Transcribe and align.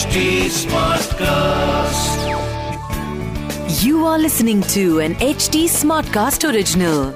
HD 0.00 0.20
Smartcast. 0.48 2.16
You 3.84 4.06
are 4.06 4.18
listening 4.18 4.62
to 4.74 5.00
an 5.00 5.14
HD 5.16 5.64
Smartcast 5.68 6.50
original. 6.50 7.12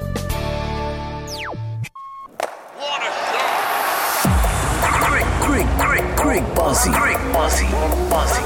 Quick, 5.01 5.27
quick, 5.47 5.67
quick, 5.79 6.05
quick, 6.17 6.45
bossy, 6.55 6.91
quick, 6.93 7.19
bossy, 7.33 7.67
bossy. 8.13 8.43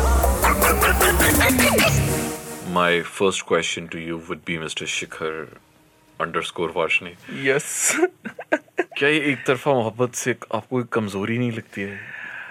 My 2.72 3.02
first 3.02 3.46
question 3.46 3.88
to 3.88 3.98
you 3.98 4.18
would 4.28 4.44
be 4.44 4.58
Mr. 4.58 4.86
Shikhar 4.96 5.48
underscore 6.20 6.70
Varshni. 6.80 7.16
Yes 7.44 7.70
क्या 8.98 9.08
ये 9.08 9.20
एक 9.32 9.44
तरफा 9.46 9.72
मोहब्बत 9.74 10.14
से 10.14 10.34
आपको 10.54 10.80
एक 10.80 10.88
कमजोरी 10.92 11.38
नहीं 11.38 11.52
लगती 11.52 11.82
है 11.82 11.98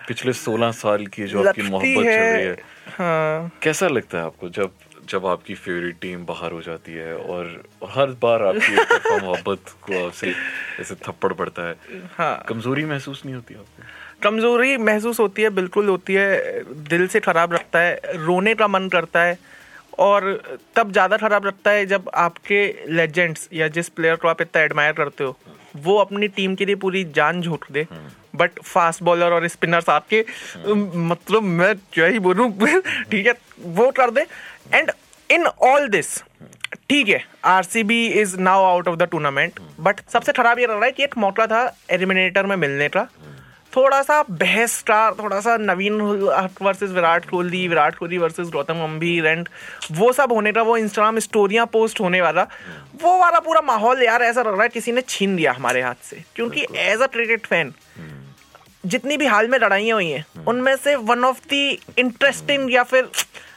पिछले 0.09 0.33
16 0.33 0.71
साल 0.73 1.07
की 1.07 1.27
जो 1.27 1.45
आपकी 1.45 1.63
मोहब्बत 1.63 2.05
चल 2.05 2.11
रही 2.11 2.45
है 2.45 2.57
है। 3.01 3.51
कैसा 3.63 3.89
लगता 3.89 4.19
है 4.19 4.25
आपको 4.25 4.49
जब 4.49 4.71
जब 5.09 5.27
आपकी 5.27 5.55
फेवरेट 5.55 5.97
टीम 6.01 6.25
बाहर 6.27 6.53
हो 6.53 6.61
जाती 6.63 6.93
है 6.93 7.17
और 7.17 7.63
हर 7.91 8.11
बार 8.23 8.43
आपकी 8.43 8.75
मोहब्बत 9.25 9.75
को 9.83 10.07
आपसे 10.07 10.33
ऐसे 10.81 10.95
थप्पड़ 10.95 11.33
पड़ता 11.33 11.69
है? 11.69 11.77
हाँ। 12.17 12.45
कमज़ोरी 12.49 12.85
महसूस 12.85 13.23
नहीं 13.25 13.35
होती 13.35 13.55
आपको? 13.55 13.83
कमज़ोरी 14.23 14.77
महसूस 14.77 15.21
होती 15.21 15.43
है 15.43 15.51
बिल्कुल 15.51 15.89
होती 15.89 16.15
है। 16.15 16.65
दिल 16.85 17.07
से 17.07 17.21
खराब 17.21 17.53
लगता 17.53 17.79
है 17.79 18.01
रोने 18.17 18.55
का 18.55 18.69
मन 18.69 18.89
करता 18.89 19.23
है 19.23 19.39
और 19.99 20.31
तब 20.77 20.93
ज़्यादा 20.93 21.17
खराब 21.17 21.47
लगता 21.47 21.71
है 21.71 21.87
जब 21.87 22.11
आपके 22.15 22.61
लेजेंड्स 22.89 23.49
या 23.53 23.69
जिस 23.69 23.89
प्लेयर 23.89 24.17
को 24.17 24.29
आप 24.29 24.43
इतना 24.43 24.63
एडमायर 24.63 24.93
करते 24.93 25.25
हो 25.25 25.37
वो 25.77 25.97
अपनी 25.99 26.29
टीम 26.29 26.55
के 26.55 26.65
लिए 26.65 26.75
पूरी 26.75 27.05
जान 27.05 27.41
झोंक 27.43 27.65
दे। 27.73 27.87
बट 28.39 28.61
फास्ट 28.65 29.03
बॉलर 29.03 29.33
और 29.33 29.49
स्पिनर्स 29.49 29.89
आपके 29.89 30.25
मतलब 31.11 31.43
मैं 31.61 31.75
क्या 31.93 32.07
ही 32.07 32.19
बोलूँ 32.19 32.51
ठीक 33.11 33.27
है 33.27 33.35
वो 33.79 33.91
कर 33.91 34.11
दे। 34.11 34.27
एंड 34.75 34.91
इन 35.31 35.47
ऑल 35.47 35.89
दिस 35.89 36.17
ठीक 36.89 37.09
है 37.09 37.23
RCB 37.47 38.07
is 38.21 38.37
now 38.41 38.65
out 38.65 38.89
of 38.89 38.97
the 38.97 39.09
tournament 39.11 39.61
but 39.81 40.01
सबसे 40.13 40.33
खराब 40.33 40.59
ये 40.59 40.67
लग 40.67 40.73
रहा 40.73 40.85
है 40.85 40.93
कि 40.93 41.05
एक 41.05 41.17
मौका 41.19 41.47
था 41.47 41.63
एलिमिनेटर 41.91 42.47
में 42.47 42.57
मिलने 42.57 42.89
का। 42.89 43.07
थोड़ा 43.73 44.01
सा 44.03 44.23
बहस 44.31 44.81
का 44.83 45.11
थोड़ा 45.13 45.41
सा 45.41 45.57
Naveen 45.57 46.01
versus 46.63 46.91
Virat 46.91 47.29
Kohli 47.31 47.67
Virat 47.69 47.95
Kohli 47.95 48.19
versus 48.19 48.49
Gautam 48.49 48.75
Gambhir 48.75 49.27
and 49.27 49.49
वो 49.93 50.13
सब 50.13 50.33
होने 50.33 50.53
का 50.53 50.63
वो 50.63 50.77
इंस्टाग्राम 50.77 51.19
स्टोरियाँ 51.19 51.67
पोस्ट 51.73 52.01
होने 52.01 52.21
वाला 52.21 52.47
वो 53.03 53.19
वाला 53.19 53.41
पूरा 53.41 53.61
माहौल 53.61 54.03
यार 54.03 54.23
ऐसा 54.23 54.43
लग 54.43 54.55
रहा 54.55 54.63
है 54.63 54.69
किसी 54.69 54.93
ने 54.93 55.01
छीन 55.09 55.37
लिया 55.37 55.53
हमारे 55.53 55.83
हाथ 55.83 56.05
से 56.05 56.23
क्योंकि 56.37 56.67
एज 56.77 57.01
अ 57.01 57.07
क्रिकेट 57.07 57.47
फ़ैन 57.47 57.73
जितनी 58.89 59.17
भी 59.17 59.27
हाल 59.27 59.49
में 59.49 59.59
लड़ाइयाँ 59.59 59.97
हुई 59.97 60.11
हैं 60.11 60.45
उनमें 60.49 60.75
से 60.77 60.95
वन 61.07 61.25
ऑफ़ 61.25 61.41
दी 61.51 61.65
इंटरेस्टिंग 61.99 62.73
या 62.73 62.83
फिर 62.85 63.09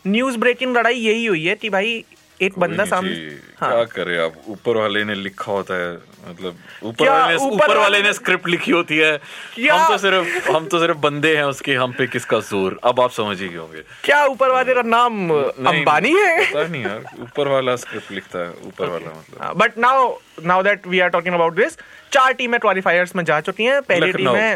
न्यूज़ 0.07 0.37
ब्रेकिंग 0.39 0.77
लड़ाई 0.77 0.95
यही 0.95 1.25
हुई 1.25 1.45
है 1.45 1.55
कि 1.55 1.69
भाई 1.69 2.03
एक 2.39 2.57
बंदा 2.59 2.85
सामने 2.85 3.15
हाँ। 3.59 3.69
क्या 3.71 3.83
करे 3.85 4.17
आप? 4.17 4.33
ऊपर 4.49 4.77
वाले 4.77 5.03
ने 5.05 5.15
लिखा 5.15 5.51
होता 5.51 5.73
है 5.73 5.91
मतलब 6.29 6.55
ऊपर 6.83 7.09
वाले 7.09 7.35
ऊपर 7.47 7.77
वाले 7.77 8.01
ने 8.01 8.13
स्क्रिप्ट 8.13 8.47
लिखी 8.47 8.71
होती 8.71 8.97
है। 8.97 9.11
हम 9.13 9.87
तो 9.87 9.97
सिर्फ़ 9.97 10.49
हम 10.51 10.65
तो 10.67 10.79
सिर्फ़ 10.79 10.97
बंदे 10.97 11.35
हैं 11.37 11.43
उसके 11.43 11.73
हम 11.75 11.91
पे 11.97 12.07
किसका 12.07 12.39
ज़ोर? 12.49 12.79
अब 12.83 12.99
आप 12.99 13.11
समझ 13.11 13.39
ही 13.41 13.53
होंगे। 13.53 13.81
क्या 14.03 14.23
ऊपर 14.25 14.51
वाले 14.51 14.73
का 14.73 14.81
नाम 14.81 15.29
अंबानी 15.31 16.15
है? 16.17 16.45
पता 16.45 16.67
नहीं 16.67 16.83
यार 16.83 17.03
ऊपर 17.21 17.47
वाला 17.47 17.75
स्क्रिप्ट 17.85 18.11
लिखता 18.11 18.39
है 18.39 18.49
ऊपर 18.67 18.89
वाला 18.89 19.11
मतलब। 19.11 19.57
But 19.57 19.77
now 19.77 20.13
now 20.45 20.63
that 20.63 20.87
we 20.87 20.99
are 20.99 21.09
talking 21.09 21.35
about 21.35 21.55
this 21.55 21.77
चार 22.13 22.33
टीमें 22.33 22.59
क्वालिफायर्स 22.59 23.15
में 23.15 23.23
जा 23.25 23.39
चुकी 23.41 23.63
हैं। 23.63 23.81
पहली 23.83 24.11
टीम 24.13 24.35
है 24.35 24.53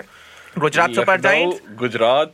Gujarat 0.59 0.91
super 0.91 1.19
giants 1.21 1.61
Gujarat 1.79 2.33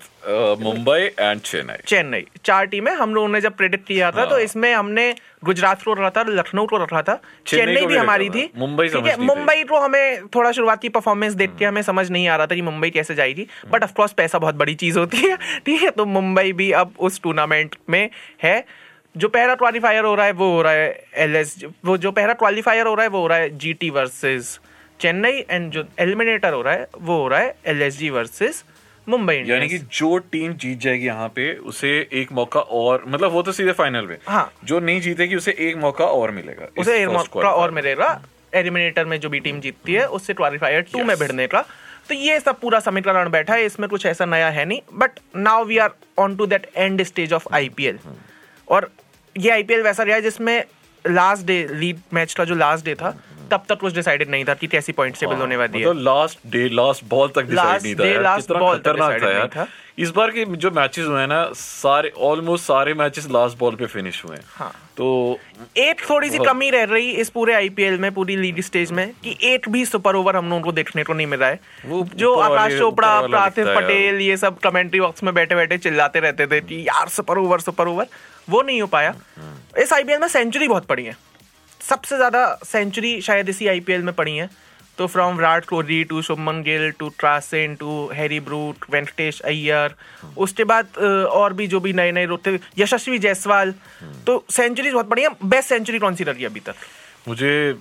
Mumbai 0.61 1.00
and 1.19 1.39
Chennai 1.41 1.77
Chennai 1.88 2.25
चार 2.45 2.66
टीमें 2.66 2.91
हम 2.91 3.16
लोगों 3.16 3.28
ने 3.28 3.41
जब 3.41 3.55
प्रेडिक्ट 3.55 3.86
किया 3.88 4.11
था 4.11 4.25
तो 4.25 4.36
हाँ। 4.36 4.44
इसमें 4.44 4.73
हमने 4.73 5.16
गुजरात 5.44 5.83
को 5.83 5.94
रखा 5.94 6.09
था 6.09 6.23
लखनऊ 6.30 6.66
को 6.66 6.78
रखा 6.78 7.01
था। 7.01 7.19
चेन्नई 7.47 7.85
भी 7.85 7.95
हमारी 7.97 8.29
थी। 8.29 8.50
मुंबई 8.57 8.90
मुंबई 9.19 9.63
को 9.63 9.79
हमें 9.79 10.28
थोड़ा 10.28 10.51
शुरुआती 10.51 10.90
परफॉर्मेंस 10.90 11.34
देख 11.34 11.56
के 11.59 11.66
हमें 11.66 11.81
समझ 11.81 12.09
नहीं 12.12 12.28
आ 12.28 12.35
रहा 12.35 12.47
था 12.47 12.56
कि 12.56 12.62
मुंबई 12.62 12.90
कैसे 12.90 13.16
जाएगी। 13.16 13.47
बट 13.72 13.84
ऑफकोर्स 13.84 14.12
पैसा 14.13 14.40
बहुत 14.40 14.56
बड़ी 14.56 14.75
चीज़ 14.75 15.00
होती 15.00 15.18
है। 15.18 15.38
ठीक 15.66 15.81
है 15.84 15.90
तो 15.90 16.06
मुंबई 16.06 16.51
भी 16.53 16.72
अब 16.72 16.94
उस 17.00 17.22
टूर्नामेंट 17.22 17.75
में 17.90 18.09
है। 18.44 18.63
जो 19.18 19.28
पहला 19.29 19.56
क्वालिफायर 19.56 20.03
हो 20.03 20.16
रहा 20.16 20.25
है 20.25 20.31
वो 20.31 20.51
हो 20.51 20.62
रहा 20.62 20.74
है 20.74 21.06
एलएस 21.16 21.56
वो 21.85 21.97
जो 21.97 22.12
पहला 22.12 22.34
क्वालिफायर 22.34 22.88
हो 22.88 22.94
रहा 22.94 23.03
है 23.03 23.09
वो 23.09 23.19
हो 23.19 23.28
रहा 23.28 23.38
है 23.38 23.57
G 23.57 23.74
T 23.74 23.90
versus 23.90 24.59
Chennai 25.01 25.44
and 25.50 25.72
जो 25.72 25.84
एलिमिनेटर 26.00 26.53
हो 26.53 26.62
रहा 26.62 26.73
है 26.73 26.88
वो 26.97 27.17
हो 27.17 27.28
रहा 27.28 27.39
है 27.39 27.56
L 27.66 27.81
S 27.81 27.97
G 27.97 28.09
versus 28.09 28.63
Mumbai 29.07 29.35
यानी 29.47 29.67
कि 29.69 29.78
जो 29.78 30.17
टीम 30.31 30.53
जीत 30.53 30.79
जाएगी 30.79 31.06
यहाँ 31.06 31.28
पे 31.35 31.53
उसे 31.69 31.89
एक 32.13 32.31
मौका 32.31 32.59
और 32.59 33.03
मतलब 33.07 33.31
वो 33.31 33.41
तो 33.44 33.51
सीधे 33.51 33.72
फाइनल 33.72 34.06
में। 34.07 34.17
हाँ। 34.28 34.51
जो 34.63 34.79
नहीं 34.79 35.01
जीतेगी 35.01 35.35
उसे 35.35 35.56
एक 35.59 35.78
मौका 35.78 36.06
और 36.07 36.31
मिलेगा 36.31 36.67
उसे 36.78 37.01
एक 37.01 37.09
मौका 37.09 37.50
और 37.51 37.72
मिलेगा। 37.72 38.09
एलिमिनेटर 38.56 39.06
में 39.06 39.19
जो 39.19 39.29
भी 39.29 39.39
टीम 39.39 39.59
जीतती 39.62 39.94
है 39.94 40.06
उससे 40.09 40.34
क्वालिफायर 40.34 40.81
टू 40.91 41.03
में 41.03 41.16
भिड़ने 41.18 41.47
का। 41.47 41.62
तो 42.09 42.16
ये 42.16 42.39
सब 42.39 42.59
पूरा 42.59 42.79
समीकरण 42.79 43.29
बैठा 43.29 43.53
है 43.53 43.66
इसमें 43.66 43.89
कुछ 43.89 44.06
ऐसा 44.06 44.25
नया 44.25 44.50
है 44.50 44.66
नहीं। 44.66 44.81
But 44.94 45.19
now 45.35 45.66
we 45.66 45.78
are 45.78 45.91
on 46.19 46.35
to 46.35 46.45
that 46.45 46.69
end 46.75 47.03
stage 47.03 47.33
of 47.33 47.47
IPL 47.53 48.00
और 48.68 48.89
ये 49.35 49.51
आईपीएल 49.51 49.81
वैसा 49.83 50.03
रहा 50.03 50.16
है 50.16 50.22
जिसमें 50.22 50.63
लास्ट 51.06 51.45
डे 51.45 51.66
लीड 51.72 52.00
मैच 52.13 52.33
का 52.33 52.45
जो 52.45 52.56
लास्ट 52.56 52.85
डे 52.85 52.95
था 52.95 53.16
तब 53.51 53.63
तक 53.69 53.79
कुछ 53.79 53.94
डिसाइडेड 53.94 54.29
नहीं 54.29 54.45
था 54.45 54.53
कि 54.53 54.67
कैसी 54.67 54.91
पॉइंट 54.94 55.19
टेबल 55.19 55.35
होने 55.35 55.57
वाली 55.57 55.79
है। 55.79 55.85
मतलब 55.85 56.03
लास्ट 56.03 56.39
डे 56.47 56.67
लास्ट 56.72 57.06
बॉल 57.09 57.29
तक 57.35 57.50
डिसाइड 57.50 57.81
नहीं 57.84 57.95
था 57.95 58.35
कितना 58.38 58.73
खतरनाक 58.73 59.22
था 59.23 59.31
यार। 59.31 59.67
इस 60.00 60.09
बार 60.09 60.31
के 60.31 60.45
जो 60.56 60.69
मैचेस 60.72 61.06
हुए 61.06 61.19
हैं 61.19 61.28
ना 61.28 61.44
सारे 61.56 62.12
ऑलमोस्ट 62.19 62.66
सारे 62.66 62.94
मैचेस 62.94 63.28
लास्ट 63.31 63.57
बॉल 63.57 63.75
पे 63.75 63.85
फिनिश 63.85 64.23
हुए 64.25 64.35
हैं। 64.35 64.44
हाँ। 64.50 64.72
तो 64.97 65.38
एक 65.78 66.01
थोड़ी 66.09 66.29
सी 66.29 66.38
कमी 66.39 66.69
रह 66.69 66.84
रही 66.84 67.12
इस 67.22 67.29
पूरे 67.29 67.53
आईपीएल 67.53 67.97
में 68.00 68.12
पूरी 68.13 68.35
लीग 68.35 68.62
स्टेज 68.62 68.91
में 68.91 69.12
कि 69.23 69.38
एक 69.44 69.68
भी 69.69 69.85
सुपर 69.85 70.16
ओवर 70.16 70.35
हम 70.35 70.50
लोगों 70.50 70.62
को 70.62 70.72
देखने 70.72 71.03
को 71.03 71.13
नहीं 71.13 71.28
मिला 71.28 71.47
है। 71.47 71.59
वो 71.85 72.03
जो 72.16 72.33
आकाश 72.35 72.78
चोपड़ा 72.78 73.09
पार्थिव 73.23 73.73
पटेल 73.75 74.22
ये 74.22 74.38
सब 74.38 74.59
कमेंट्री 74.59 75.00
बॉक्स 75.00 75.23
में 75.23 75.33
बैठे 75.33 75.56
बैठे 75.56 75.78
चिल्लाते 75.78 76.19
रहते 76.19 76.47
थे 76.47 76.62
कि 76.62 76.81
यार 76.88 77.09
सुपर 77.09 77.38
ओवर 77.38 77.59
सुपर 77.59 77.88
ओवर 77.88 78.07
वो 78.50 78.62
नहीं 78.62 78.81
हो 78.81 78.88
पाया। 78.88 79.13
इस 79.78 79.94
आईपीएल 79.94 80.19
में 80.19 80.28
सेंचुरी 80.28 80.68
बहुत 80.68 80.85
पड़ी 80.85 81.06
है। 81.06 81.16
सबसे 81.81 82.16
ज़्यादा 82.18 82.44
सेंचुरी 82.66 83.22
शायद 83.22 83.50
इसी 83.50 83.68
आईपीएल 83.68 84.02
में 84.02 84.14
पड़ी 84.16 84.36
है। 84.38 84.50
तो 84.97 85.06
from 85.08 85.36
Virat 85.36 85.66
Kohli 85.66 86.03
to 86.03 86.22
Shubman 86.22 86.62
Gill 86.64 86.90
to 87.00 87.08
ट्रासन 87.19 87.75
to 87.80 88.09
Harry 88.14 88.40
Brook 88.40 88.86
Venkatesh 88.92 89.40
Iyer 89.42 89.96
उसके 90.38 90.64
बाद 90.64 90.97
और 91.31 91.53
भी 91.53 91.68
जो 91.68 91.80
भी 91.80 91.94
नए 91.94 92.12
नए 92.12 92.25
रोते 92.25 92.59
यशस्वी 92.78 93.19
जायसवाल। 93.19 93.74
तो 94.25 94.44
सेंचुरी 94.50 94.92
बहुत 94.92 95.08
बढ़िया 95.08 95.30
बेस्ट 95.46 95.69
सेंचुरी 95.69 96.00
कौन 96.00 96.16
सी 96.16 96.24
लगी 96.24 96.46
अभी 96.46 96.59
तक? 96.59 96.75
मुझे 97.28 97.74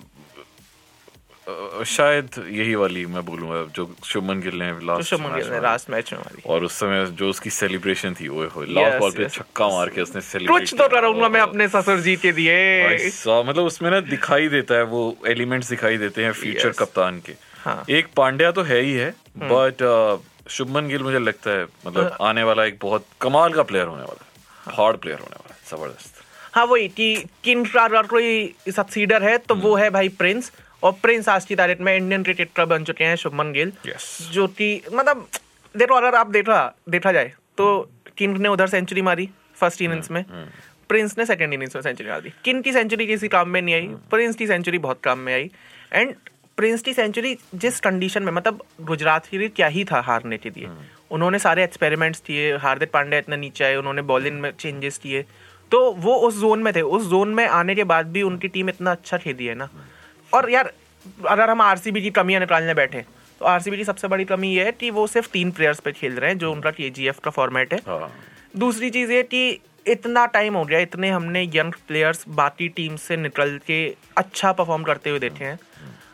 शायद 1.87 2.29
यही 2.49 2.73
वाली 2.75 3.05
मैं 3.05 3.23
बोलूँगा 3.25 3.61
जो 3.75 3.85
शुभमन 4.05 4.39
गिल 4.41 4.55
ने 4.55 4.69
लास्ट 4.85 5.09
शुभमन 5.09 5.35
गिल 5.35 5.47
ने 5.49 5.59
लास्ट 5.61 5.89
मैच 5.89 6.11
में 6.13 6.19
हमारी 6.19 6.41
और 6.45 6.63
उस 6.63 6.73
समय 6.79 7.05
जो 7.19 7.29
उसकी 7.29 7.49
सेलिब्रेशन 7.49 8.13
थी 8.13 8.27
ओए 8.27 8.47
होए 8.47 8.65
लास्ट 8.69 8.97
बॉल 8.99 9.11
पे 9.11 9.29
छक्का 9.29 9.67
मार 9.67 9.89
के 9.89 10.01
उसने 10.01 10.21
सेलिब्रेट 10.21 10.59
कुछ 10.59 10.73
तो 10.77 10.87
करूँगा 10.87 11.29
मैं 11.29 11.41
अपने 11.41 11.67
ससुर 11.67 11.99
जी 11.99 12.15
के 12.15 12.31
भाई 12.31 12.41
दिए 12.41 13.41
मतलब 13.43 13.63
उसमें 13.63 13.89
ना 13.91 13.99
दिखाई 14.09 14.47
देता 14.47 14.75
है 14.75 14.83
वो 14.93 15.03
एलिमेंट्स 15.27 15.69
दिखाई 15.69 15.97
देते 15.97 16.23
हैं 16.23 16.31
फ्यूचर 16.33 16.69
कप्तान 16.79 17.19
के। 17.19 17.33
हाँ। 17.65 17.83
एक 17.89 18.07
पांड्या 18.17 18.51
तो 18.51 18.61
है 18.63 18.81
ही 18.81 18.93
है 18.93 19.09
बट 19.37 19.83
शुभमन 20.49 20.87
गिल 20.87 21.03
मुझे 21.03 21.19
लगता 21.19 21.51
है 21.51 21.63
मतलब 21.87 22.17
आने 22.21 22.43
वाला 22.43 22.65
एक 22.65 22.77
बहुत 22.81 23.05
कमाल 23.21 23.53
का 23.53 23.63
प्लेयर 23.63 23.87
होने 23.87 24.03
वाला 24.03 24.25
है 24.25 24.75
हार्ड 24.77 24.97
प्लेयर 24.97 25.19
होने 25.19 25.35
वाला 25.35 25.53
है 25.53 25.59
ज़बरदस्त। 25.71 26.23
हाँ 26.55 26.65
वही 26.65 26.87
कि 26.89 27.15
किन 27.43 27.65
कोई 28.07 28.53
सक्सीडर 28.69 29.23
है 29.23 29.37
तो 29.37 29.55
वो 29.55 29.75
है 29.75 29.89
भाई 29.89 30.09
प्रिंस 30.09 30.51
और 30.83 30.91
प्रिंस 31.01 31.29
आज 31.29 31.45
की 31.45 31.55
तारीख 31.55 31.81
में 31.81 31.95
इंडियन 31.95 32.23
क्रिकेटर 32.23 32.65
बन 32.65 32.83
चुके 32.83 33.03
हैं 33.03 33.15
शुभमन 33.15 33.51
गिल। 33.53 33.71
Yes. 33.85 34.05
जो 34.31 34.47
कि 34.49 34.81
मतलब 34.93 35.27
देखो 35.75 35.95
अगर 35.95 36.15
आप 36.15 36.27
देखा 36.29 36.63
देखा 36.89 37.11
जाए 37.11 37.31
तो 37.57 37.89
किंग 38.17 38.37
ने 38.37 38.49
उधर 38.49 38.67
सेंचुरी 38.67 39.01
मारी 39.01 39.29
फ़र्स्ट 39.55 39.81
इनिंग्स 39.81 40.11
में? 40.11 40.23
प्रिंस 40.89 41.17
ने 41.17 41.25
सेकंड 41.25 41.53
इनिंग्स 41.53 41.75
में 41.75 41.81
सेंचुरी 41.81 42.09
मार 42.09 42.21
दी। 42.21 42.33
किन 42.45 42.61
की 42.61 42.73
सेंचुरी 42.73 43.07
किसी 43.07 43.27
काम 43.27 43.49
में 43.49 43.61
नहीं 43.61 43.75
आई? 43.75 43.87
प्रिंस 44.11 44.35
की 44.35 44.47
सेंचुरी 44.47 44.77
बहुत 44.79 44.99
काम 45.03 45.19
में 45.19 45.33
आई। 45.33 45.49
एंड 45.93 46.13
प्रिंस 46.57 46.81
की 46.81 46.93
सेंचुरी 46.93 47.37
जिस 47.55 47.79
कंडीशन 47.79 48.23
में 48.23 48.31
मतलब 48.31 48.63
गुजरात 48.81 49.25
के 49.25 49.37
लिए 49.37 49.49
क्या 49.49 49.67
ही 49.67 49.83
था 49.83 49.99
हारने 50.01 50.37
के 50.37 50.49
लिए। 50.49 50.69
उन्होंने 51.11 51.39
सारे 51.39 51.63
एक्सपेरिमेंट्स 51.63 52.19
किए 52.19 52.55
हार्दिक 52.57 52.91
पांड्या 52.91 53.19
इतना 53.19 53.35
नीचे 53.35 53.63
आए 53.63 53.75
उन्होंने 53.75 54.01
बॉलिंग 54.11 54.39
में 54.41 54.51
चेंजेस 54.59 54.97
किए। 54.97 55.21
तो 55.71 55.79
वो 55.93 56.15
उस 56.27 56.39
जोन 56.39 56.63
में 56.63 56.73
थे। 56.75 56.81
उस 56.81 57.07
जोन 57.09 57.33
में 57.33 57.47
आने 57.47 57.75
के 57.75 57.83
बाद 57.83 58.11
भी 58.11 58.21
उनकी 58.23 58.47
टीम 58.47 58.69
इतना 58.69 58.91
अच्छा 58.91 59.17
खेली 59.17 59.45
है 59.45 59.55
ना। 59.55 59.69
और 60.33 60.49
यार 60.51 60.71
अगर 61.27 61.49
हम 61.49 61.61
आरसीबी 61.61 62.01
की 62.01 62.09
कमियाँ 62.11 62.39
निकालने 62.39 62.73
बैठे 62.73 63.05
तो 63.41 63.45
आरसीबी 63.45 63.77
की 63.77 63.83
सबसे 63.83 64.07
बड़ी 64.07 64.25
कमी 64.25 64.47
ये 64.47 64.65
है 64.65 64.71
कि 64.71 64.89
वो 64.89 65.05
सिर्फ़ 65.07 65.29
तीन 65.29 65.51
प्लेयर्स 65.51 65.79
पे 65.79 65.91
खेल 65.91 66.13
रहे 66.13 66.29
हैं 66.29 66.37
जो 66.37 66.51
उनका 66.51 66.71
के 66.71 67.11
का 67.23 67.31
फॉर्मेट 67.31 67.73
है। 67.73 67.79
हाँ। 67.87 68.11
दूसरी 68.57 68.89
चीज़ 68.89 69.11
ये 69.11 69.23
कि 69.23 69.59
इतना 69.87 70.25
टाइम 70.25 70.55
हो 70.55 70.63
गया 70.65 70.79
इतने 70.79 71.09
हमने 71.09 71.43
यंग 71.55 71.73
प्लेयर्स 71.87 72.23
बाकी 72.29 72.67
टीम 72.69 72.95
से 72.95 73.17
निकल 73.17 73.59
के 73.67 73.79
अच्छा 74.17 74.51
परफॉर्म 74.51 74.83
करते 74.83 75.09
हुए 75.09 75.19
देखे 75.19 75.45
हैं। 75.45 75.57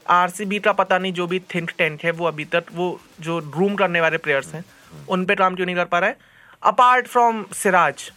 आरसीबी 0.09 0.59
का 0.59 0.71
पता 0.73 0.97
नहीं 0.97 1.13
जो 1.13 1.27
भी 1.27 1.39
थिंक 1.55 1.71
टेंट 1.77 2.03
है 2.03 2.11
वो 2.11 2.25
अभी 2.25 2.45
तक 2.45 2.63
वो 2.73 2.87
जो 3.21 3.39
रूम 3.55 3.75
करने 3.75 4.01
वाले 4.01 4.17
प्लेयर्स 4.17 4.53
हैं 4.53 4.63
उन 5.09 5.25
पर 5.25 5.35
काम 5.35 5.55
क्यों 5.55 5.65
नहीं 5.65 5.75
कर 5.75 5.85
पा 5.85 5.99
रहा 5.99 6.09
है? 6.09 6.17
अपार्ट 6.63 7.07
फ्रॉम 7.07 7.45
सिराज 7.53 8.11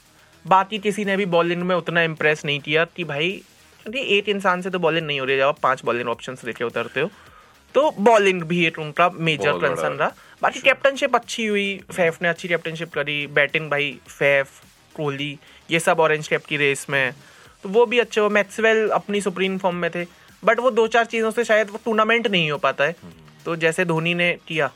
बाकी 0.45 0.79
किसी 0.79 1.05
ने 1.05 1.17
भी 1.17 1.27
बॉलिंग 1.29 1.63
में 1.63 1.75
उतना 1.77 2.03
इम्प्रेस 2.03 2.45
नहीं 2.45 2.61
किया 2.61 2.85
कि 2.97 3.05
भाई 3.05 3.43
क्योंकि 3.83 4.01
एक 4.17 4.29
इंसान 4.29 4.63
से 4.63 4.71
तो 4.71 4.79
बॉलिंग 4.79 5.07
नहीं 5.07 5.21
हो 5.21 5.27
रही 5.27 5.35
है। 5.35 5.41
जब 5.41 5.49
आप 5.49 5.59
पाँच 5.63 5.85
बॉलिंग 5.85 6.09
ऑप्शन 6.09 6.37
लेके 6.45 6.65
उतरते 6.65 7.01
हो 7.01 7.11
तो 7.75 7.91
बॉलिंग 8.01 8.43
भी 8.45 8.65
एक 8.67 8.79
उनका 8.79 9.09
मेजर 9.11 9.59
कंसर्न 9.59 9.95
रहा। 9.95 10.13
बाकी 10.43 10.61
कैप्टनशिप 10.61 11.15
अच्छी 11.15 11.47
हुई 11.47 11.81
फैफ 11.93 12.23
ने 12.23 12.29
अच्छी 12.29 12.49
कैप्टनशिप 12.49 12.93
करी 12.93 13.27
बैटिंग 13.29 13.71
भाई 13.71 13.93
फैफ 14.09 14.61
कोहली 14.95 15.39
ये 15.71 15.81
सब 15.81 16.01
ऑरेंज 16.01 16.29
कैप 16.29 16.45
की 16.45 16.57
रेस 16.57 16.87
में। 16.91 17.13
तो 17.65 17.69
वो 17.69 17.85
भी 17.87 17.99
अच्छे 17.99 18.21
हो 18.21 18.29
मैक्सवेल 18.31 18.89
अपनी 18.91 19.21
सुप्रीम 19.21 19.59
फॉर्म 19.59 19.77
में 19.77 19.91
थे। 19.91 20.05
बट 20.43 20.61
वो 20.61 20.71
दो 20.71 20.87
चार 20.89 21.05
चीज़ों 21.07 21.31
से 21.31 21.45
शायद 21.45 21.71
वो 21.71 21.79
टूर्नामेंट 21.85 22.27
नहीं 22.27 22.51
हो 22.51 22.59
पाता 22.59 22.85
है। 22.85 22.95
तो 23.45 23.57
जैसे 23.57 23.85
धोनी 23.85 24.15
ने 24.15 24.33
किया 24.49 24.67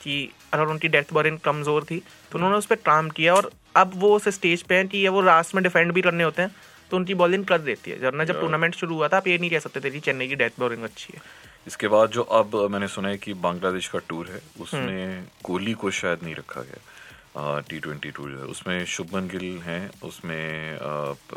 कि 0.00 0.28
अगर 0.52 0.66
उनकी 0.66 0.88
डेथ 0.88 1.12
बॉलिंग 1.12 1.38
कमज़ोर 1.38 1.84
थी 1.84 1.98
तो 2.32 2.38
उन्होंने 2.38 2.56
उस 2.56 2.66
पर 2.66 2.76
काम 2.84 3.08
किया। 3.10 3.34
और 3.34 3.50
अब 3.76 3.92
वो 3.96 4.14
उस 4.16 4.28
स्टेज 4.30 4.62
पे 4.62 4.74
हैं 4.74 4.88
कि 4.88 4.98
ये 4.98 5.08
वो 5.08 5.22
लास्ट 5.22 5.54
में 5.54 5.62
डिफेंड 5.64 5.92
भी 5.92 6.02
करने 6.02 6.24
होते 6.24 6.42
हैं। 6.42 6.54
तो 6.90 6.96
उनकी 6.96 7.14
बॉलिंग 7.14 7.44
कर 7.46 7.58
देती 7.60 7.90
है। 7.90 7.98
जब 8.00 8.14
ना 8.14 8.24
जब 8.24 8.40
टूर्नामेंट 8.40 8.74
शुरू 8.74 8.94
हुआ 8.94 9.08
था 9.08 9.16
आप 9.16 9.26
ये 9.28 9.38
नहीं 9.38 9.50
कह 9.50 9.58
सकते 9.58 9.80
थे 9.80 9.90
कि 9.90 10.00
चेन्नई 10.00 10.28
की 10.28 10.36
डेथ 10.36 10.60
बॉलिंग 10.60 10.82
अच्छी 10.84 11.12
है। 11.14 11.20
इसके 11.66 11.88
बाद 11.88 12.10
जो 12.10 12.22
अब 12.38 12.56
मैंने 12.70 12.88
सुना 12.88 13.08
है 13.08 13.18
कि 13.18 13.34
बांग्लादेश 13.40 13.88
का 13.88 13.98
टूर 14.08 14.28
है 14.30 14.40
उसमें 14.60 15.26
कोहली 15.44 15.72
को 15.74 15.90
शायद 15.98 16.22
नहीं 16.22 16.34
रखा 16.34 16.62
गया 16.62 17.60
टी 17.68 17.78
ट्वेंटी 17.80 18.10
टूर 18.10 18.30
है। 18.30 18.44
उसमें 18.54 18.84
शुभमन 18.86 19.28
गिल 19.28 19.58
हैं 19.62 19.90
उसमें 20.04 20.78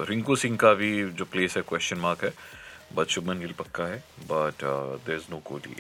रिंकू 0.10 0.36
सिंह 0.36 0.58
का 0.58 0.74
भी 0.74 0.92
जो 1.12 1.26
प्लेस 1.26 1.58
है 1.58 1.64
क्वेश्चन 1.70 1.98
मार्क 2.00 2.24
है 2.24 2.34
बट 2.96 3.08
शुभमन 3.08 3.40
गिल 3.40 3.54
पक्का 3.60 3.86
है 3.86 3.98
but 4.30 4.64
there 5.06 5.16
is 5.16 5.32
no 5.32 5.38
Kohli 5.46 5.76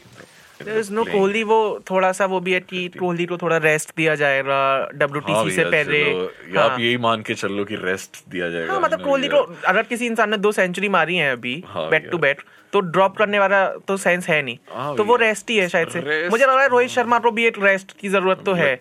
no 0.60 1.04
Kohli 1.04 1.44
वो 1.44 1.58
थोड़ा 1.90 2.12
सा 2.12 2.26
वो 2.26 2.40
भी 2.40 2.54
है 2.54 2.60
कि 2.60 2.88
कोहली 2.90 3.26
को 3.26 3.38
थोड़ा 3.38 3.58
रेस्ट 3.58 3.92
दिया 3.98 4.16
जाएगा 4.16 4.56
हाँ 4.56 4.88
डब्ल्यूटीसी 4.94 5.56
से 5.56 5.64
पहले। 5.66 6.02
हाँ। 6.04 6.64
आप 6.64 6.80
यही 6.80 6.98
मान 6.98 7.22
के 7.22 7.34
चल 7.34 7.52
लो 7.54 7.66
कि 7.66 7.76
रेस्ट 7.76 8.24
दिया 8.30 8.50
जाएगा 8.50 8.74
हाँ 8.74 8.82
मतलब 8.82 9.04
कोहली 9.04 9.28
को 9.28 9.38
अगर 9.68 9.84
किसी 9.84 10.06
इंसान 10.06 10.30
ने 10.30 10.38
दो 10.38 10.52
सेंचुरी 10.52 10.90
मारी 10.90 11.16
है 11.16 11.32
अभी 11.32 11.64
हाँ, 11.68 11.90
बैट 11.90 12.10
टू 12.12 12.18
बैट 12.18 12.42
तो 12.74 12.80
ड्रॉप 12.80 13.18
करने 13.18 13.40
वाला 13.40 13.66
तो 13.88 13.98
सेंस 13.98 14.28
है 14.30 14.42
नहीं। 14.42 14.58
हाँ, 14.70 14.96
तो 14.96 15.04
वो 15.04 15.16
रेस्ट 15.16 15.50
ही 15.50 15.58
है 15.58 15.68
शायद 15.70 15.90
से। 15.90 16.28
मुझे 16.30 16.44
लग 16.44 16.50
रहा 16.50 16.62
है 16.62 16.70
रोहित 16.70 16.90
शर्मा 16.90 17.20
को 17.20 17.32
भी 17.32 17.46
एक 17.48 17.64
रेस्ट 17.64 17.92
की 18.00 18.10
ज़रूरत 18.10 18.44
तो 18.46 18.54
है 18.54 18.80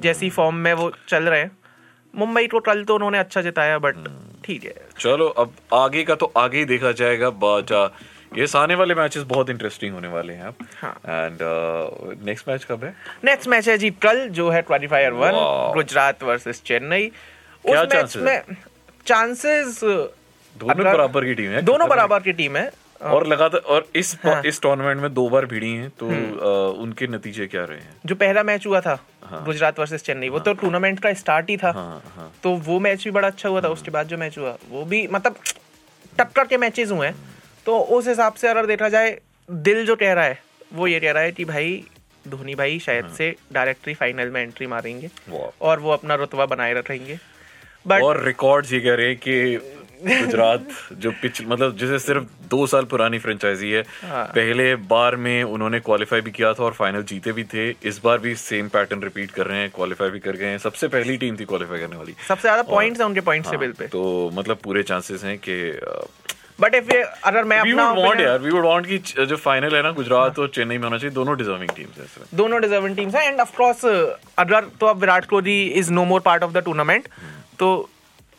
जैसी 0.00 0.30
फॉर्म 0.30 0.54
में 0.56 0.72
वो 0.74 0.90
चल 1.08 1.24
रहे 1.24 1.40
हैं। 1.40 1.50
मुंबई 2.14 2.46
को 2.46 2.60
कल 2.60 2.82
तो 2.84 2.94
उन्होंने 2.94 3.18
अच्छा 3.18 3.40
जिताया 3.42 3.78
बट 3.78 3.96
हम्म। 3.96 4.42
ठीक 4.44 4.64
है। 4.64 4.74
चलो 5.00 5.28
अब 5.38 5.52
आगे 5.74 6.02
का 6.04 6.14
तो 6.14 6.32
आगे 6.36 6.58
ही 6.58 6.64
देखा 6.64 6.92
जाएगा 6.92 7.30
बट 7.42 7.72
ये 8.36 8.46
आने 8.56 8.74
वाले 8.74 8.94
मैचेस 8.94 9.22
बहुत 9.24 9.50
इंटरेस्टिंग 9.50 9.94
होने 9.94 10.08
वाले 10.08 10.32
हैं 10.32 10.44
अब। 10.44 10.54
हाँ। 10.80 10.92
एंड 11.06 11.38
नेक्स्ट 12.26 12.48
मैच 12.48 12.64
कब 12.64 12.84
है? 12.84 12.94
नेक्स्ट 13.24 13.48
मैच 13.48 13.68
है 13.68 13.76
जी 13.78 13.90
कल 14.02 14.28
जो 14.30 14.48
है 14.50 14.62
qualifier 14.62 15.12
one 15.12 15.32
Gujarat 15.74 16.22
versus 16.22 16.62
Chennai. 16.66 17.10
उस 17.64 17.86
मैच 17.94 18.16
में 18.16 18.42
चांसेस 19.06 19.80
दोनों 19.84 20.84
बराबर 20.84 21.24
की 21.24 21.34
टीम 21.34 21.50
है 21.50 21.62
दोनों 21.62 21.88
बराबर 21.88 22.20
की 22.20 22.32
टीम 22.32 22.56
है। 22.56 22.70
और 23.00 23.26
लगातार 23.26 23.60
और 23.66 23.86
इस 23.96 24.16
हाँ। 24.24 24.40
इस 24.46 24.60
टूर्नामेंट 24.62 25.00
में 25.00 25.12
दो 25.14 25.28
बार 25.28 25.46
भिड़ी 25.46 25.72
हैं 25.72 25.88
तो 25.98 26.06
अ, 26.06 26.80
उनके 26.82 27.06
नतीजे 27.06 27.46
क्या 27.46 27.64
रहे 27.64 27.78
हैं? 27.78 27.94
जो 28.06 28.14
पहला 28.14 28.42
मैच 28.42 28.66
हुआ 28.66 28.80
था 28.80 28.98
हाँ। 29.24 29.44
गुजरात 29.44 29.78
वर्सेस 29.78 30.02
चेन्नई 30.04 30.28
वो 30.28 30.38
तो 30.38 30.52
टूर्नामेंट 30.54 31.00
का 31.00 31.12
स्टार्ट 31.14 31.50
ही 31.50 31.56
था। 31.56 31.70
हाँ 31.72 32.02
हाँ। 32.16 32.32
तो 32.42 32.54
वो 32.66 32.78
मैच 32.80 33.04
भी 33.04 33.10
बड़ा 33.10 33.28
अच्छा 33.28 33.48
हुआ 33.48 33.60
था 33.60 33.68
उसके 33.68 33.90
बाद 33.90 34.06
जो 34.08 34.16
मैच 34.18 34.38
हुआ 34.38 34.56
वो 34.70 34.84
भी 34.84 35.06
मतलब 35.12 35.36
टक्कर 36.12 36.46
के 36.46 36.56
मैचेस 36.56 36.90
हुए 36.90 37.06
हैं। 37.06 37.14
तो 37.68 37.78
उस 37.94 38.06
हिसाब 38.08 38.34
से 38.34 38.48
अगर 38.48 38.66
देखा 38.66 38.88
जाए 38.88 39.18
दिल 39.48 39.84
जो 39.86 39.96
कह 39.96 40.12
रहा 40.12 40.24
है 40.24 40.38
वो 40.74 40.86
ये 40.86 41.00
कह 41.00 41.12
रहा 41.12 41.22
है 41.22 41.32
कि 41.32 41.44
भाई 41.44 41.72
धोनी 42.28 42.54
भाई 42.54 42.78
शायद 42.78 43.08
से 43.08 43.34
डायरेक्टली 43.52 43.94
फाइनल 43.94 44.28
में 44.28 44.40
एंट्री 44.42 44.66
मारेंगे 44.66 45.10
और 45.62 45.80
वो 45.80 45.90
अपना 45.90 46.14
रुतबा 46.14 46.46
बनाए 46.46 46.72
रखेंगे। 46.74 47.18
बट 47.86 48.02
और 48.02 48.24
रिकॉर्ड्स 48.24 48.72
ये 48.72 48.80
कह 48.80 48.94
रहे 48.94 49.06
हैं 49.06 49.16
कि 49.16 49.76
गुजरात 50.06 50.66
जो 50.92 51.10
पिच 51.10 51.40
मतलब 51.42 51.76
जैसे 51.76 51.98
सिर्फ़ 51.98 52.24
दो 52.50 52.66
साल 52.66 52.84
पुरानी 52.84 53.18
फ्रेंचाइजी 53.18 53.70
है 53.70 53.82
हाँ। 54.02 54.24
पहले 54.24 54.74
बार 54.88 55.16
में 55.16 55.42
उन्होंने 55.42 55.80
क्वालिफाई 55.80 56.20
भी 56.20 56.30
किया 56.30 56.52
था 56.52 56.64
और 56.64 56.72
फाइनल 56.72 57.02
जीते 57.02 57.32
भी 57.32 57.44
थे 57.44 57.68
इस 57.70 58.00
बार 58.04 58.18
भी 58.18 58.34
सेम 58.34 58.68
पैटर्न 58.68 59.02
रिपीट 59.02 59.30
कर 59.30 59.46
रहे 59.46 59.58
हैं 59.58 59.70
क्वालिफाई 59.70 60.10
भी 60.10 60.20
कर 60.20 60.36
गए 60.36 60.46
हैं। 60.46 60.58
सबसे 60.58 60.88
पहली 60.88 61.16
टीम 61.16 61.36
थी 61.36 61.44
क्वालिफाई 61.44 61.78
करने 61.78 61.96
वाली। 61.96 62.14
सबसे 62.28 62.42
ज़्यादा 62.42 62.62
पॉइंट्स 62.62 63.00
है 63.00 63.06
उनके 63.06 63.20
पॉइंट 63.20 63.46
हाँ, 63.46 63.52
टेबल 63.52 63.72
पे। 63.72 63.86
तो 63.86 64.30
मतलब 64.34 64.56
पूरे 64.56 64.82
चांसेस 64.82 65.24
हैं 65.24 65.38
कि 65.38 65.58
बट 66.60 66.74
इफ़ 66.74 66.90
अगर 66.92 67.44
मैं 67.44 67.60
वी 67.62 67.70
अपना 67.70 67.90
वुड 67.90 68.04
वांट 68.04 68.20
यार 68.20 68.38
वी 68.38 68.50
वुड 68.50 68.64
वांट 68.64 68.86
कि 68.86 68.98
जो 69.26 69.36
फाइनल 69.38 69.76
है 69.76 69.82
ना 69.82 69.90
गुजरात 69.92 70.38
और 70.38 70.48
चेन्नई 70.54 70.78
में 70.78 70.84
होना 70.84 70.98
चाहिए 70.98 71.14
दोनों 71.14 71.36
डिजर्विंग 71.38 71.70
टीम्स 71.76 71.98
हैं 71.98 72.04
इसमें 72.04 72.26
दोनों 72.34 72.60
डिजर्विंग 72.62 72.96
टीम्स 72.96 73.14
हैं 73.14 73.26
एंड 73.26 73.40
ऑफ़ 73.40 73.56
कोर्स 73.56 73.84
अगर 74.38 74.64
तो 74.80 74.86
अब 74.86 75.00
Virat 75.00 75.26
Kohli 75.26 75.62
is 75.82 75.92
no 75.92 76.04
more 76.04 76.20
part 76.22 76.42
of 76.42 76.52
the 76.52 76.64
tournament 76.64 77.08
तो 77.58 77.68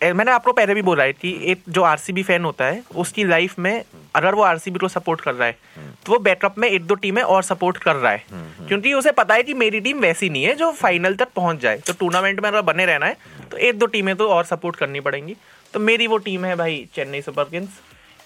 मैंने 0.01 0.31
आपको 0.31 0.51
पहले 0.53 0.73
भी 0.73 0.81
बोला 0.81 1.03
है 1.03 1.13
कि 1.13 1.29
एक 1.51 1.61
जो 1.69 1.83
आरसीबी 1.83 2.23
फ़ैन 2.23 2.43
होता 2.45 2.65
है 2.65 2.83
उसकी 2.95 3.23
लाइफ 3.23 3.57
में 3.59 3.83
अगर 4.15 4.35
वो 4.35 4.43
आरसीबी 4.43 4.79
को 4.79 4.87
सपोर्ट 4.87 5.21
कर 5.21 5.33
रहा 5.33 5.47
है 5.47 5.57
तो 6.05 6.11
वो 6.11 6.19
बैकअप 6.19 6.57
में 6.57 6.67
एक 6.69 6.85
दो 6.87 6.95
टीमें 6.95 7.21
और 7.23 7.43
सपोर्ट 7.43 7.77
कर 7.77 7.95
रहा 7.95 8.11
है। 8.11 8.23
क्योंकि 8.67 8.93
उसे 8.93 9.11
पता 9.11 9.33
है 9.35 9.43
कि 9.43 9.53
मेरी 9.53 9.79
टीम 9.81 9.99
वैसी 9.99 10.29
नहीं 10.29 10.43
है 10.43 10.53
जो 10.55 10.71
फाइनल 10.73 11.15
तक 11.15 11.27
पहुँच 11.35 11.59
जाए। 11.61 11.77
तो 11.77 11.93
टूर्नामेंट 11.99 12.39
में 12.39 12.49
अगर 12.49 12.61
बने 12.63 12.85
रहना 12.85 13.05
है 13.05 13.17
तो 13.51 13.57
एक 13.59 13.79
दो 13.79 13.85
टीमें 13.87 14.15
तो 14.15 14.27
और 14.29 14.43
सपोर्ट 14.45 14.75
करनी 14.75 14.99
पड़ेंगी। 14.99 15.35
तो 15.73 15.79
मेरी 15.81 16.07
वो 16.07 16.17
टीम 16.19 16.45
है 16.45 16.55
भाई 16.55 16.85
चेन्नई 16.95 17.21
सुपर 17.21 17.43
किंग्स 17.51 17.79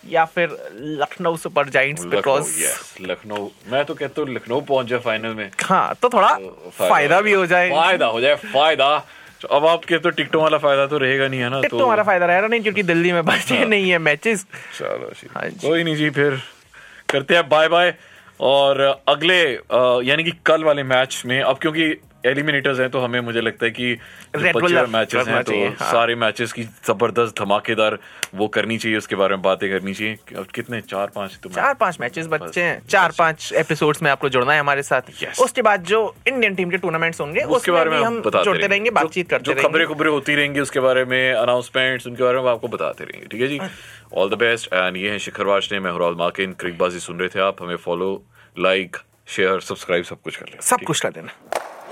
या 0.09 0.25
फिर 0.25 0.57
Lucknow 1.01 1.37
super 1.37 1.69
giants 1.69 2.05
because 2.05 2.51
Lucknow. 3.01 3.47
मैं 3.71 3.83
तो 3.85 3.93
कहता 3.95 4.21
हूँ 4.21 4.29
लखनऊ 4.29 4.61
पहुँच 4.61 4.87
जाए 4.87 4.99
फाइनल 4.99 5.33
में। 5.35 5.49
हाँ 5.63 5.95
तो 6.01 6.09
थोड़ा 6.09 6.35
फ़ायदा 6.77 7.21
भी 7.21 7.33
हो 7.33 7.45
जाए। 7.45 7.69
फ़ायदा 7.69 8.05
हो 8.05 8.21
जाए 8.21 8.35
फ़ायदा। 8.35 8.97
तो 9.41 9.47
अब 9.47 9.65
आपके 9.67 9.97
तो 9.99 10.09
टिकटों 10.09 10.41
वाला 10.41 10.57
फ़ायदा 10.57 10.85
तो 10.87 10.97
रहेगा 10.97 11.27
नहीं 11.27 11.39
है 11.39 11.49
ना? 11.49 11.61
तो 11.61 11.83
हमारा 11.83 12.03
फ़ायदा 12.03 12.25
रहेगा 12.25 12.47
नहीं 12.47 12.61
क्योंकि 12.61 12.83
दिल्ली 12.83 13.11
में 13.11 13.25
बचे 13.25 13.63
नहीं 13.65 13.89
है 13.91 13.97
मैचेस 13.99 14.45
चलो 14.79 15.11
हाँ। 15.35 15.49
कोई 15.61 15.83
नहीं 15.83 15.95
जी 15.95 16.09
फिर 16.09 16.39
करते 17.09 17.35
हैं 17.35 17.47
बाय 17.49 17.67
बाय 17.67 17.93
और 18.39 18.79
अगले 19.07 19.41
यानी 20.09 20.23
कि 20.23 20.31
कल 20.45 20.63
वाले 20.63 20.83
मैच 20.83 21.21
में 21.25 21.41
अब 21.41 21.57
क्योंकि 21.57 21.89
एलिमिनेटर्स 22.25 22.79
हैं 22.79 22.89
तो 22.89 22.99
हमें 22.99 23.19
मुझे 23.21 23.41
लगता 23.41 23.65
है 23.65 23.71
कि 23.71 23.97
मैचेस 24.35 25.27
हैं 25.27 25.43
तो 25.43 25.53
हाँ। 25.53 25.91
सारे 25.91 26.15
मैचेस 26.15 26.53
की 26.53 26.63
ज़बरदस्त 26.63 27.39
धमाकेदार 27.39 27.97
वो 28.35 28.47
करनी 28.49 28.77
चाहिए 28.77 28.97
उसके 28.97 29.15
बारे 29.15 29.35
में 29.35 29.41
बातें 29.43 29.69
करनी 29.71 29.93
चाहिए। 29.93 30.17
अब 30.37 30.45
कितने? 30.55 30.81
चार 30.83 31.11
पाँच 31.15 31.37
तो 31.43 31.49
चार 31.49 31.73
पाँच 31.73 31.97
मैचेस 32.01 32.27
बच्चे 32.27 32.63
हैं। 32.63 32.81
चार 32.87 33.13
पाँच 33.17 33.51
एपिसोड्स 33.55 34.01
में 34.03 34.09
आपको 34.11 34.29
जुड़ना 34.29 34.53
है 34.53 34.59
हमारे 34.59 34.83
साथ। 34.83 35.11
उसके 35.41 35.61
बाद 35.61 35.83
जो 35.85 36.03
इंडियन 36.27 36.55
टीम 36.55 36.69
के 36.69 36.77
टूर्नामेंट्स 36.77 37.21
होंगे 37.21 37.43
उसके 37.57 37.71
बारे 37.71 37.89
में 37.89 37.97
हम 37.99 38.21
जुड़ते 38.21 38.67
रहेंगे। 38.67 38.89
बातचीत 38.91 39.29
करते 39.29 39.43
जो 39.43 39.53
खबरें 39.53 39.73
रहेंगे। 39.73 39.93
खबरें 39.93 40.11
होती 40.11 40.35
रहेंगी 40.35 40.59
उसके 40.59 40.79
बारे 40.79 41.05
में 41.05 41.33
अनाउंसमेंट्स 41.33 42.07
उनके 42.07 42.23
बारे 42.23 42.41
में 42.41 42.49
आपको 42.51 42.67
बताते 42.67 43.03
रहेंगे 43.03 43.27
ठीक 43.27 43.41
है 43.41 43.47
जी? 43.47 43.59
ऑल 44.13 44.29
द 44.29 44.37
बेस्ट 44.39 44.73
एंड 44.73 44.97
ये 44.97 45.09
है 45.11 45.19
शिखर 45.19 45.45
वाशने 45.45 45.79
मैं 45.79 45.91
हुराल 45.91 46.15
माकिन 46.19 46.53
क्रिकबाजी 46.59 46.99
सुन 46.99 47.19
रहे 47.19 47.29
थे 47.29 47.39
आप 47.41 47.61
हमें 47.61 47.75
फॉलो 47.85 48.11
लाइक 48.59 48.97
शेयर 49.27 49.59
सब्सक्राइब 49.61 50.03
सब 50.05 50.21
कुछ 50.21 50.35
कर 50.35 50.45
लें 50.45 50.59
सब 50.61 50.81
कुछ 50.87 50.99
कर 51.01 51.11
देना 51.11 51.61